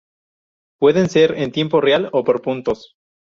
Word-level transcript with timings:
Pueden 0.79 1.09
ser 1.11 1.33
en 1.37 1.51
tiempo 1.51 1.79
real 1.79 2.09
o 2.11 2.23
por 2.23 2.41
turnos. 2.41 2.95